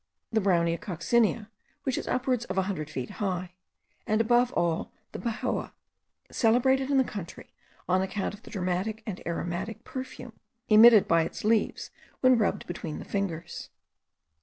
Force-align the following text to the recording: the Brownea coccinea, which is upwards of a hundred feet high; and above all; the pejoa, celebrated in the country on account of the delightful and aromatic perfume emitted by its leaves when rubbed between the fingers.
the 0.31 0.41
Brownea 0.41 0.79
coccinea, 0.79 1.51
which 1.83 1.95
is 1.95 2.07
upwards 2.07 2.43
of 2.45 2.57
a 2.57 2.63
hundred 2.63 2.89
feet 2.89 3.11
high; 3.21 3.53
and 4.07 4.19
above 4.19 4.51
all; 4.53 4.91
the 5.11 5.19
pejoa, 5.19 5.73
celebrated 6.31 6.89
in 6.89 6.97
the 6.97 7.03
country 7.03 7.51
on 7.87 8.01
account 8.01 8.33
of 8.33 8.41
the 8.41 8.49
delightful 8.49 8.95
and 9.05 9.21
aromatic 9.27 9.83
perfume 9.83 10.33
emitted 10.69 11.07
by 11.07 11.21
its 11.21 11.43
leaves 11.43 11.91
when 12.21 12.35
rubbed 12.39 12.65
between 12.65 12.97
the 12.97 13.05
fingers. 13.05 13.69